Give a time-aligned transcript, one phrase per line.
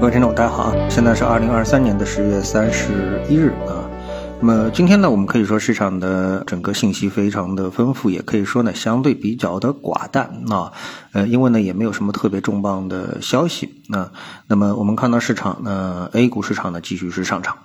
[0.00, 0.88] 各位听众，大家好啊！
[0.90, 3.88] 现在是二零二三年的十月三十一日啊。
[4.40, 10.72] 那么今天呢，我们可以说市场的整个信息非常的丰富，也可以说呢相对比较的寡淡啊。
[11.12, 14.10] 呃，因为呢也没有什么特别重磅的消息那。
[14.46, 17.56] 那么我们看到市场呢，A 股市场呢继续是上涨。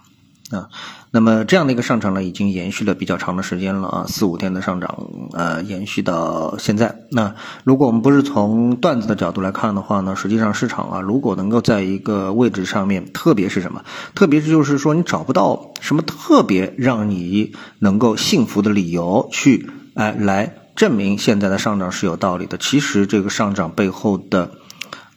[0.51, 0.69] 啊，
[1.11, 4.97] 那么这样的一个上涨呢，已经延续了比较长的时间了啊，四五天的上涨，
[5.33, 7.03] 呃，延续到现在。
[7.11, 13.83] 那如果我们不是从段子的角度来看的话呢，实际上市场啊，如果能够在一个位置上面，特别是什么，
[14.15, 22.57] 特别是就是说你找不到什么特别让你能够信服的理由去，哎，来证明现在的上涨是有道理的。
[22.57, 24.51] 其实这个上涨背后的。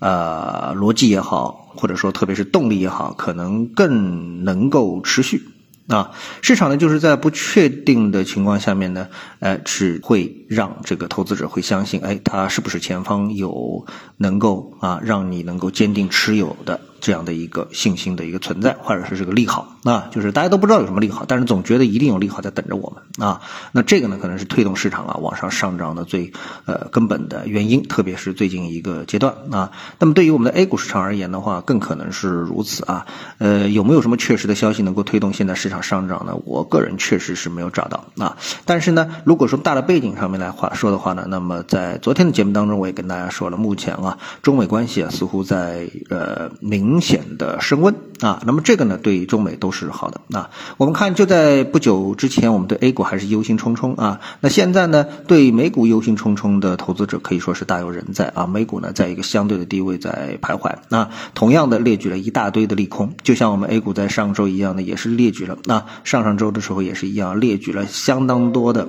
[0.04, 5.42] 呃，逻辑也好，或者说特别是动力也好，可能更能够持续
[5.88, 6.10] 啊。
[6.40, 9.08] 市场呢，就是在不确定的情况下面呢，
[9.40, 13.86] 呃，只会让这个投资者会相信，哎，它是不是前方有
[14.16, 16.80] 能够啊，让你能够坚定持有的。
[17.02, 23.40] 这样的一个信心的一个存在，或者是这个利好啊，就是大家都不知道有什么利好，但是总觉得一定有利好在等着我们啊。
[23.72, 26.32] 那这个呢，可能是推动市场啊往上上涨的最
[26.64, 29.72] 呃根本的原因，特别是最近一个阶段啊。
[29.98, 33.04] 那么对于我们的 A 股市场而言的话，更可能是如此啊。
[33.38, 36.36] 呃，有没有什么确实的消息能够推动现在市场上涨呢？
[36.44, 38.36] 我个人确实是没有找到啊。
[38.64, 46.91] 但是呢，如果说大的背景上面来话说的话呢，那么在昨天的节目当中，我也跟大家说了，目前啊中美关系啊似乎在呃明。
[46.92, 50.50] 明显的升温啊，那么这个呢，对中美都是好的啊。
[50.76, 54.20] 我们看，就在不久之前，我们对 A 股还是忧心忡忡啊。
[54.40, 58.46] 那现在呢，对美股忧心忡忡的投资者可以说是大有人在啊。
[58.46, 61.08] 美股呢，在一个相对的低位在徘徊啊。
[61.34, 65.86] 同样的列举了一大堆的利空，就像我们 A 股在上周一样的，也是列举了啊。
[66.04, 68.86] 上上周的时候也是一样，列举了相当多的。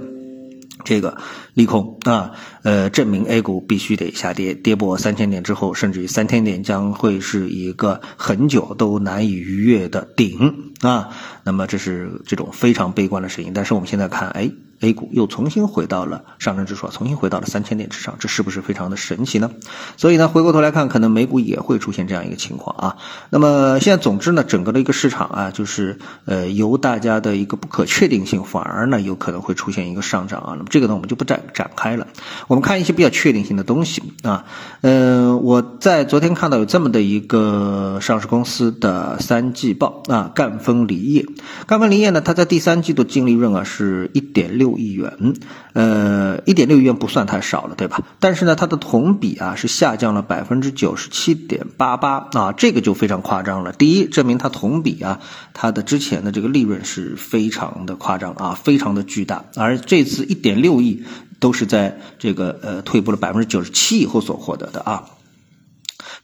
[0.84, 1.18] 这个
[1.54, 2.32] 利空啊，
[2.64, 11.10] 呃，证明 A 股必须得下跌，跌破三千点之后，甚至于三千点将会是一个很久都难以逾越的顶啊。
[11.44, 14.52] 那么这是这种非常悲观的声音，但是我们现在看，哎。
[14.84, 19.50] A 股又重新回到了上证指数，重新回到了三千点之上，这是不是非常的神奇呢？
[19.96, 22.98] 所以呢，回过头来看，可能美股也会出现这样一个情况啊。
[23.30, 30.50] 那么现在，总之呢，整个的一个市场啊，就是呃，由大家的一个不可确定性，反而呢，有可能会出现一个上涨啊。
[30.58, 32.06] 那么这个呢，我们就不展展开了。
[32.50, 34.44] 我们看一些比较确定性的东西啊。
[34.82, 41.26] 嗯，我在昨天看到有这么的一个上市公司的三季报啊，赣锋锂业。
[41.68, 44.73] 赣锋锂业呢，它在第三季度净利润啊是一点六。
[44.78, 45.34] 亿元，
[45.74, 48.02] 呃，一点六亿元不算太少了，对吧？
[48.20, 53.72] 但是呢，它的同比啊是下降了百分之九十七点八八啊，这个就非常夸张了。
[53.72, 55.20] 第一，证明它同比啊，
[55.54, 61.04] 它的之前的这个利润是非常的夸张啊，非常的巨大，而这次一点六亿
[61.40, 65.04] 都是在这个呃退步了百分之九十七以后所获得的啊。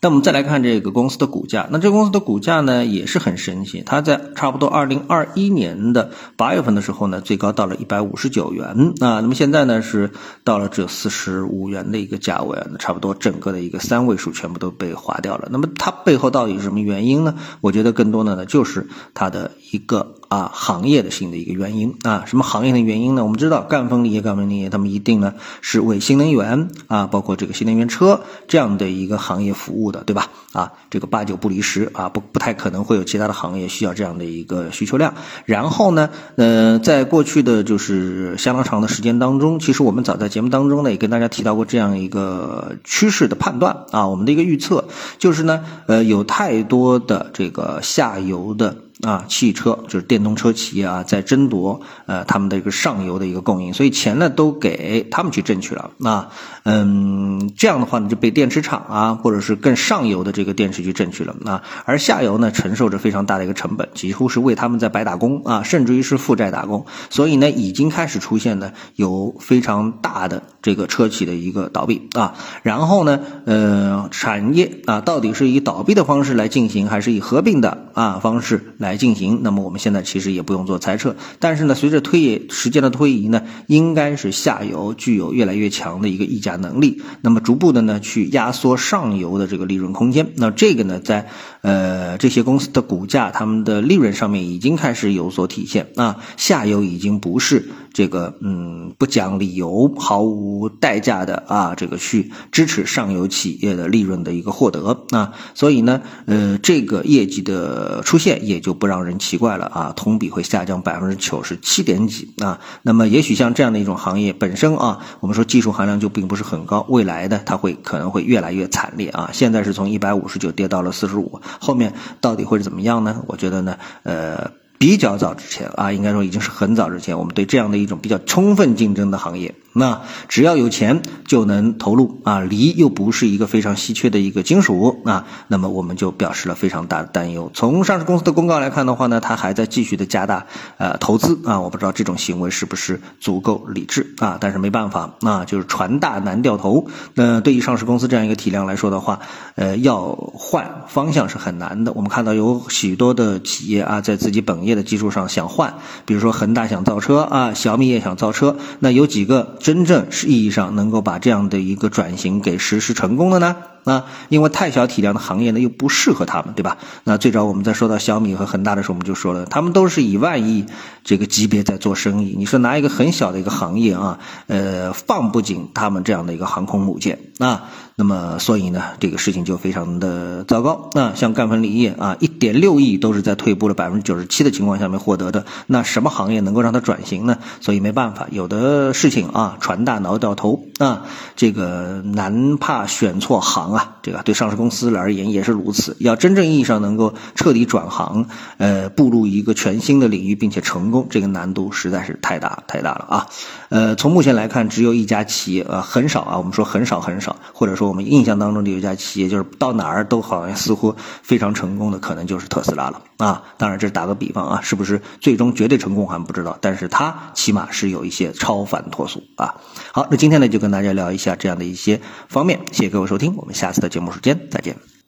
[0.02, 10.12] 那我们再来看这个公司的股价，那这个公司的股价呢也是很神奇，它在差不多二零二一年的八月份的时候呢，最高到了一百五十九元啊，那么现在呢是
[10.46, 15.50] 到了只有四十五元的一个价位，那差不多整个的一个三位数全部都被划掉了。
[15.52, 17.36] 那么它背后到底是什么原因呢？
[17.60, 20.16] 我觉得更多的呢就是它的一个。
[20.30, 23.24] 啊，行业的性的一个原因啊，什么行业的原因呢？
[23.24, 30.30] 我们知道赣锋锂业、赣锋锂业，他们一定呢是为新能源啊，包括这个新能源车这样的一个行业服务的，对吧？
[30.54, 35.16] 啊，这个八九不离十啊，不不太可能会有其他的行业需要这样的一个需求量。
[35.46, 44.86] 然后呢，呃，在过去的就是相当长的时间当中，其实我们早在节目当中呢也跟大家提到过这样一个趋势的判断啊，我们的一个预测
[45.18, 48.76] 就是呢，呃，有太多的这个下游的。
[49.02, 55.92] 啊，汽车就是电动车企业啊，在争夺呃他们的一个上游的一个供应，所以钱呢都给他们去挣去了。
[55.98, 56.28] 那
[56.64, 61.34] 嗯，这样的话呢就被电池厂啊，或者是更上游的这个电池去挣去了。
[61.40, 66.86] 那而下游呢承受着非常大的一个成本，几乎是为他们在白打工啊，甚至于是负债打工。
[67.10, 72.36] 所以呢，已经开始出现呢有非常大的这个车企的一个倒闭啊。
[72.64, 78.89] 然后呢，呃，产业啊到底是以倒闭的方式来进行，还是以合并的啊方式来？
[78.90, 90.32] 来进行，那么我们现在其实也不用做猜测，但是呢，随着推移时间的推移呢，应该是下游具有越来越强的一个溢价能力，那么逐步的呢去压缩上游的这个利润空间。
[90.38, 91.30] 那这个呢，在
[91.62, 108.79] 呃这些公司的股价、他们的利润上面已经开始有所体现啊，下游已经不是这个嗯不讲理由、毫无代价的啊这个去支持上游企业的利润的一个获得啊，所以呢，呃这个业绩的出现也就。
[108.80, 112.60] 不让人奇怪了啊，同比会下降百分之九十七点几啊。
[112.82, 119.30] 那么也许像这样的一种行业本身啊，我们说技术含量就并不是很高，未来的它会可能会越来越惨烈啊。
[119.34, 123.22] 现在是从一百五十九跌到了四十五，后面到底会是怎么样呢？
[123.28, 124.50] 我觉得呢，呃。
[124.80, 137.52] 比较早之前啊，应该说已经是很早之前，我们对这样的一种比较充分竞争的行业，那只要有钱就能投入啊，锂又不是一个非常稀缺的一个金属啊，那么我们就表示了非常大的担忧。
[137.54, 140.46] 从上市公司的公告来看的话呢，它还在继续的加大
[140.78, 146.88] 呃投资啊，我不知道这种行为是不是足够理智啊，但是没办法，那就是船大难掉头。
[147.16, 149.20] 那对于上市公司这样一个体量来说的话，
[149.56, 151.92] 呃，要换方向是很难的。
[151.92, 154.70] 我们看到有许多的企业啊，在自己本业。
[154.70, 155.74] 的基础上想换，
[156.06, 163.58] 比如说恒大想造车啊，小米也想造车，那有几个真正是意义上能够把这样的一个转型给实施成功的呢？
[163.84, 166.78] 啊，因为太小体量的行业呢又不适合他们，对吧？
[167.04, 170.66] 那最早我们在说到小米和恒大的时候，我们就说了，他们都是以万亿
[171.04, 172.36] 这个级别在做生意。
[172.38, 180.90] 你说拿一个很小的一个行业啊，呃，放不进他们这样的一个航空母舰啊，那么所以呢，这个事情就非常的糟糕。
[180.94, 185.46] 那像赣锋锂业啊，一点六亿都是在退步了百分之九十七的情况下面获得的。
[185.68, 187.38] 那什么行业能够让它转型呢？
[187.62, 191.04] 所以没办法，有的事情啊，船大挠掉头啊，
[191.36, 193.98] 这个难怕选错行啊。
[194.02, 195.96] 这个对上市公司而言也是如此。
[196.00, 198.26] 要真正意义上能够彻底转行，
[198.58, 203.28] 呃，步入一个全新的领域，并且成功，这个难度实在是太大太大了啊！
[203.70, 213.44] 呃，从目前来看，只有一家企业啊，很少啊，我们说很少很少，或者说我们印象当中的有一家企业，就是到哪儿都好像似乎非常成功的，可能就是特斯拉了啊。
[213.58, 219.56] 当然，这打个比方啊，是不是最终绝对成功还不知道，但是它起码是有一些超凡脱俗啊。
[219.92, 223.54] 好，那今天呢就跟大家聊一下这样的一些方面，谢谢各位收听，我们。
[223.54, 224.99] 下次的节目时间再见。